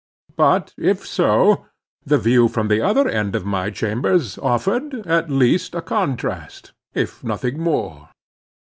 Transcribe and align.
But 0.35 0.73
if 0.79 1.05
so, 1.05 1.67
the 2.03 2.17
view 2.17 2.47
from 2.47 2.69
the 2.69 2.81
other 2.81 3.07
end 3.07 3.35
of 3.35 3.45
my 3.45 3.69
chambers 3.69 4.39
offered, 4.39 4.95
at 5.05 5.29
least, 5.29 5.75
a 5.75 5.81
contrast, 5.83 6.71
if 6.95 7.23
nothing 7.23 7.59
more. 7.61 8.09